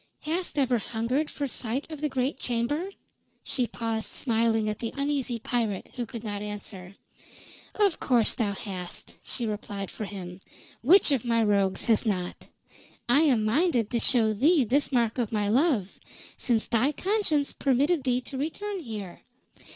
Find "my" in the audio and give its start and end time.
11.23-11.43, 15.31-15.49